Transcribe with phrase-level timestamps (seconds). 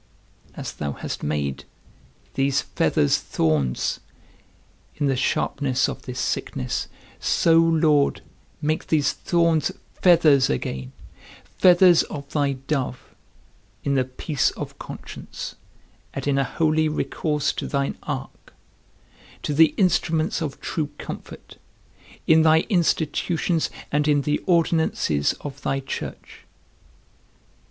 [0.55, 1.63] As thou hast made
[2.33, 3.99] these feathers thorns,
[4.95, 6.87] in the sharpness of this sickness,
[7.19, 8.23] so, Lord,
[8.63, 10.91] make these thorns feathers again,
[11.43, 13.13] feathers of thy dove,
[13.83, 15.53] in the peace of conscience,
[16.15, 18.55] and in a holy recourse to thine ark,
[19.43, 21.57] to the instruments of true comfort,
[22.25, 26.39] in thy institutions and in the ordinances of thy church.